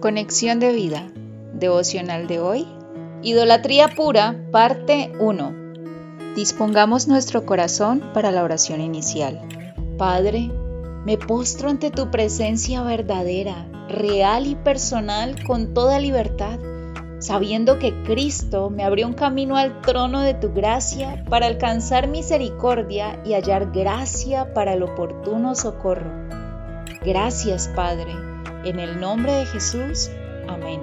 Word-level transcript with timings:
Conexión 0.00 0.60
de 0.60 0.72
vida. 0.72 1.12
Devocional 1.52 2.26
de 2.26 2.40
hoy. 2.40 2.66
Idolatría 3.20 3.88
pura, 3.88 4.34
parte 4.50 5.12
1. 5.20 5.52
Dispongamos 6.34 7.06
nuestro 7.06 7.44
corazón 7.44 8.02
para 8.14 8.30
la 8.30 8.42
oración 8.42 8.80
inicial. 8.80 9.46
Padre, 9.98 10.50
me 11.04 11.18
postro 11.18 11.68
ante 11.68 11.90
tu 11.90 12.10
presencia 12.10 12.82
verdadera, 12.82 13.66
real 13.90 14.46
y 14.46 14.54
personal 14.54 15.44
con 15.44 15.74
toda 15.74 16.00
libertad, 16.00 16.58
sabiendo 17.18 17.78
que 17.78 17.92
Cristo 18.04 18.70
me 18.70 18.84
abrió 18.84 19.06
un 19.06 19.12
camino 19.12 19.58
al 19.58 19.82
trono 19.82 20.22
de 20.22 20.32
tu 20.32 20.54
gracia 20.54 21.26
para 21.28 21.46
alcanzar 21.46 22.08
misericordia 22.08 23.20
y 23.26 23.34
hallar 23.34 23.70
gracia 23.70 24.54
para 24.54 24.72
el 24.72 24.82
oportuno 24.82 25.54
socorro. 25.54 26.10
Gracias, 27.04 27.68
Padre 27.76 28.29
en 28.64 28.78
el 28.78 29.00
nombre 29.00 29.32
de 29.32 29.46
Jesús. 29.46 30.10
Amén. 30.48 30.80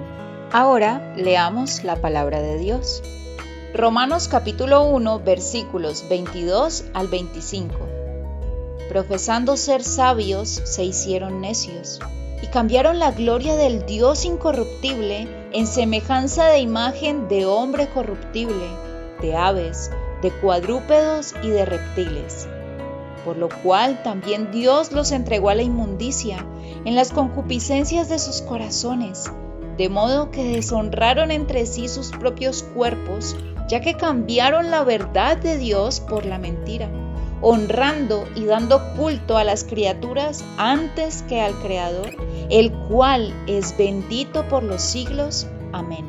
Ahora 0.52 1.14
leamos 1.16 1.84
la 1.84 1.96
palabra 1.96 2.40
de 2.40 2.58
Dios. 2.58 3.02
Romanos 3.74 4.28
capítulo 4.28 4.84
1 4.84 5.20
versículos 5.20 6.04
22 6.08 6.84
al 6.94 7.08
25. 7.08 7.74
Profesando 8.88 9.56
ser 9.56 9.82
sabios, 9.82 10.48
se 10.48 10.84
hicieron 10.84 11.40
necios 11.40 12.00
y 12.42 12.46
cambiaron 12.46 12.98
la 12.98 13.10
gloria 13.10 13.56
del 13.56 13.84
Dios 13.84 14.24
incorruptible 14.24 15.28
en 15.52 15.66
semejanza 15.66 16.46
de 16.46 16.60
imagen 16.60 17.28
de 17.28 17.44
hombre 17.44 17.88
corruptible, 17.88 18.66
de 19.20 19.36
aves, 19.36 19.90
de 20.22 20.30
cuadrúpedos 20.30 21.34
y 21.42 21.50
de 21.50 21.66
reptiles 21.66 22.48
por 23.28 23.36
lo 23.36 23.50
cual 23.62 24.02
también 24.02 24.50
Dios 24.50 24.90
los 24.92 25.12
entregó 25.12 25.50
a 25.50 25.54
la 25.54 25.62
inmundicia 25.62 26.46
en 26.88 26.94
las 26.94 27.12
concupiscencias 27.12 28.08
de 28.08 28.18
sus 28.18 28.40
corazones, 28.40 29.30
de 29.76 29.90
modo 29.90 30.30
que 30.30 30.42
deshonraron 30.42 31.30
entre 31.30 31.66
sí 31.66 31.86
sus 31.86 32.08
propios 32.12 32.62
cuerpos, 32.62 33.36
ya 33.68 33.82
que 33.82 33.92
cambiaron 33.92 34.70
la 34.70 34.84
verdad 34.84 35.36
de 35.36 35.58
Dios 35.58 36.00
por 36.00 36.24
la 36.24 36.38
mentira, 36.38 36.88
honrando 37.42 38.26
y 38.34 38.46
dando 38.46 38.80
culto 38.96 39.36
a 39.36 39.44
las 39.44 39.64
criaturas 39.64 40.42
antes 40.56 41.22
que 41.28 41.42
al 41.42 41.52
Creador, 41.60 42.08
el 42.48 42.72
cual 42.72 43.34
es 43.46 43.76
bendito 43.76 44.48
por 44.48 44.62
los 44.62 44.80
siglos. 44.80 45.46
Amén. 45.74 46.06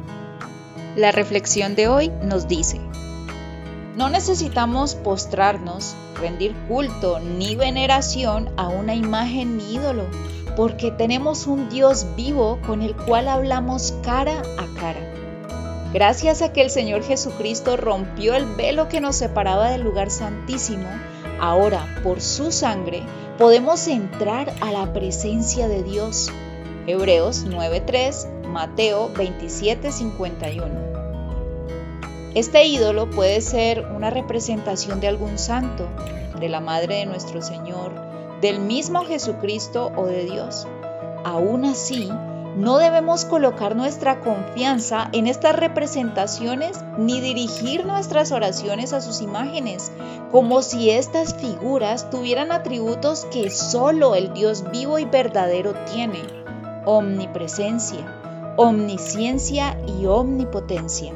La 0.96 1.12
reflexión 1.12 1.76
de 1.76 1.90
hoy 1.90 2.10
nos 2.24 2.48
dice, 2.48 2.80
no 3.98 4.08
necesitamos 4.10 4.96
postrarnos, 4.96 5.94
rendir 6.22 6.56
culto 6.70 7.20
ni 7.20 7.56
veneración 7.56 8.50
a 8.56 8.70
una 8.70 8.96
imagen 8.96 9.58
ni 9.58 9.74
ídolo, 9.76 10.06
porque 10.56 10.92
tenemos 10.92 11.48
un 11.48 11.70
Dios 11.70 12.06
vivo 12.16 12.60
con 12.66 12.82
el 12.82 12.96
cual 12.96 13.28
hablamos 13.28 13.94
cara 14.04 14.42
a 14.58 14.80
cara. 14.80 15.00
Gracias 15.94 16.42
a 16.42 16.54
que 16.54 16.62
el 16.62 16.70
Señor 16.70 17.04
Jesucristo 17.04 17.76
rompió 17.76 18.36
el 18.36 18.46
velo 18.46 18.90
que 18.90 19.02
nos 19.02 19.16
separaba 19.16 19.72
del 19.72 19.82
lugar 19.82 20.12
santísimo, 20.12 20.88
ahora 21.40 22.00
por 22.04 22.22
su 22.22 22.52
sangre 22.52 23.02
podemos 23.40 23.88
entrar 23.88 24.54
a 24.62 24.72
la 24.72 24.94
presencia 24.94 25.68
de 25.68 25.82
Dios. 25.82 26.30
Hebreos 26.86 27.46
9.3, 27.46 28.48
Mateo 28.48 29.14
27.51. 29.14 30.90
Este 32.36 32.66
ídolo 32.68 33.10
puede 33.10 33.42
ser 33.42 33.88
una 33.96 34.12
representación 34.12 35.00
de 35.00 35.08
algún 35.08 35.40
santo, 35.40 35.88
de 36.40 36.50
la 36.50 36.60
Madre 36.60 36.98
de 36.98 37.06
nuestro 37.06 37.42
Señor, 37.42 38.09
del 38.42 38.60
mismo 38.60 39.06
Jesucristo 39.06 39.92
o 39.96 40.06
de 40.06 40.26
Dios. 40.26 40.68
Aún 41.24 41.66
así, 41.66 42.10
no 42.56 42.78
debemos 42.78 43.26
colocar 43.26 43.76
nuestra 43.76 44.22
confianza 44.22 45.10
en 45.14 45.28
estas 45.28 45.56
representaciones 45.56 46.84
ni 46.98 47.22
dirigir 47.22 47.86
nuestras 47.86 48.32
oraciones 48.32 48.92
a 48.92 49.02
sus 49.02 49.22
imágenes, 49.22 49.92
como 50.32 50.62
si 50.62 50.90
estas 50.90 51.36
figuras 51.36 52.10
tuvieran 52.10 52.52
atributos 52.52 53.26
que 53.32 53.50
solo 53.50 54.16
el 54.16 54.34
Dios 54.34 54.70
vivo 54.72 55.00
y 55.00 55.06
verdadero 55.06 55.74
tiene. 55.94 56.22
Omnipresencia, 56.86 58.54
omnisciencia 58.58 59.78
y 59.88 60.06
omnipotencia. 60.08 61.14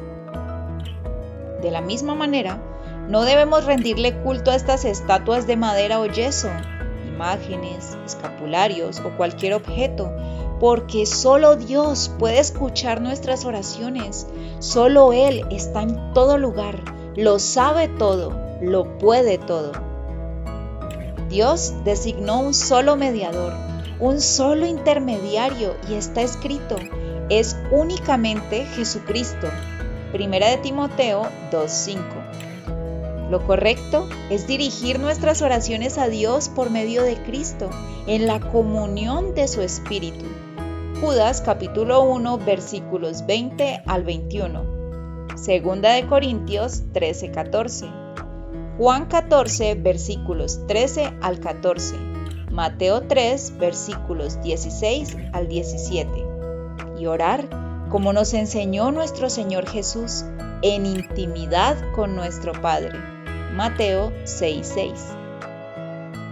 De 1.60 1.70
la 1.70 1.80
misma 1.80 2.14
manera, 2.14 2.58
no 3.08 3.22
debemos 3.22 3.64
rendirle 3.64 4.18
culto 4.22 4.50
a 4.50 4.54
estas 4.54 4.84
estatuas 4.84 5.46
de 5.46 5.56
madera 5.56 6.00
o 6.00 6.06
yeso, 6.06 6.48
imágenes, 7.14 7.96
escapularios 8.04 9.00
o 9.00 9.16
cualquier 9.16 9.54
objeto, 9.54 10.10
porque 10.60 11.06
solo 11.06 11.56
Dios 11.56 12.12
puede 12.18 12.40
escuchar 12.40 13.00
nuestras 13.00 13.44
oraciones, 13.44 14.26
solo 14.58 15.12
Él 15.12 15.44
está 15.50 15.82
en 15.82 16.12
todo 16.12 16.38
lugar, 16.38 16.80
lo 17.16 17.38
sabe 17.38 17.88
todo, 17.88 18.32
lo 18.60 18.98
puede 18.98 19.38
todo. 19.38 19.72
Dios 21.28 21.74
designó 21.84 22.40
un 22.40 22.54
solo 22.54 22.96
mediador, 22.96 23.52
un 24.00 24.20
solo 24.20 24.66
intermediario 24.66 25.74
y 25.88 25.94
está 25.94 26.22
escrito, 26.22 26.76
es 27.28 27.56
únicamente 27.70 28.66
Jesucristo 28.66 29.48
Primera 30.14 30.48
de 30.48 30.58
Timoteo 30.58 31.24
2.5. 31.50 32.43
Lo 33.34 33.44
correcto 33.44 34.08
es 34.30 34.46
dirigir 34.46 35.00
nuestras 35.00 35.42
oraciones 35.42 35.98
a 35.98 36.06
Dios 36.06 36.48
por 36.48 36.70
medio 36.70 37.02
de 37.02 37.20
Cristo, 37.24 37.68
en 38.06 38.28
la 38.28 38.38
comunión 38.38 39.34
de 39.34 39.48
su 39.48 39.60
Espíritu. 39.60 40.24
Judas 41.00 41.42
capítulo 41.44 42.04
1 42.04 42.38
versículos 42.38 43.26
20 43.26 43.82
al 43.86 44.04
21. 44.04 45.34
Segunda 45.34 45.94
de 45.94 46.06
Corintios 46.06 46.84
13:14. 46.92 47.90
Juan 48.78 49.06
14 49.06 49.74
versículos 49.74 50.64
13 50.68 51.14
al 51.20 51.40
14. 51.40 51.96
Mateo 52.52 53.02
3 53.08 53.58
versículos 53.58 54.40
16 54.42 55.16
al 55.32 55.48
17. 55.48 56.08
Y 57.00 57.06
orar 57.06 57.48
como 57.90 58.12
nos 58.12 58.32
enseñó 58.32 58.92
nuestro 58.92 59.28
Señor 59.28 59.68
Jesús, 59.68 60.24
en 60.62 60.86
intimidad 60.86 61.76
con 61.96 62.14
nuestro 62.14 62.52
Padre. 62.52 63.13
Mateo 63.54 64.12
6:6. 64.24 64.92